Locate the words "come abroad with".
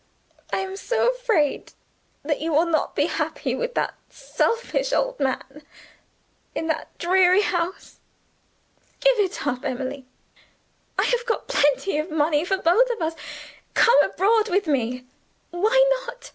13.75-14.65